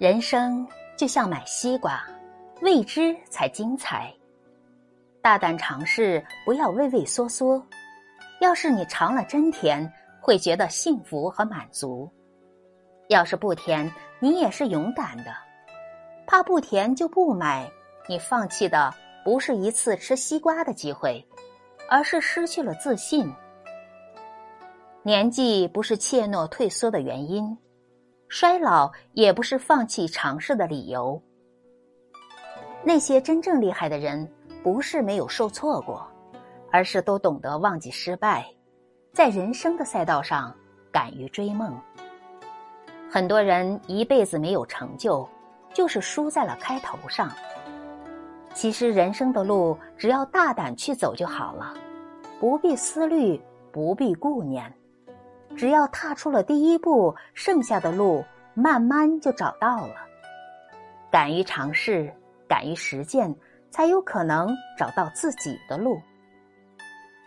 [0.00, 2.02] 人生就像买西瓜，
[2.62, 4.10] 未知才精彩。
[5.20, 7.62] 大胆尝试，不要畏畏缩缩。
[8.40, 9.86] 要是你尝了真甜，
[10.18, 12.10] 会觉得幸福和满足；
[13.10, 15.34] 要是不甜，你也是勇敢的。
[16.26, 17.70] 怕不甜就不买，
[18.08, 18.90] 你放弃的
[19.22, 21.22] 不是一次吃西瓜的机会，
[21.90, 23.30] 而是失去了自信。
[25.02, 27.54] 年纪不是怯懦退缩的原因，
[28.30, 31.22] 衰老也不是放弃尝试的理由。
[32.82, 34.26] 那些真正厉害的人。
[34.62, 36.06] 不是没有受挫过，
[36.70, 38.44] 而是都懂得忘记失败，
[39.10, 40.54] 在人生的赛道上
[40.92, 41.74] 敢于追梦。
[43.10, 45.26] 很多人一辈子没有成就，
[45.72, 47.32] 就是输在了开头上。
[48.52, 51.72] 其实人生的路，只要大胆去走就好了，
[52.38, 53.40] 不必思虑，
[53.72, 54.70] 不必顾念，
[55.56, 59.94] 只要踏出了第一步，剩下的路慢慢就找到了。
[61.10, 62.12] 敢于尝试，
[62.48, 63.34] 敢于实践。
[63.72, 66.02] 才有可能找到自己的路。